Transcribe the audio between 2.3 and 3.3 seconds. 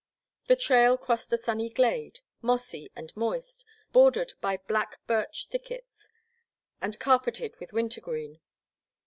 mossy and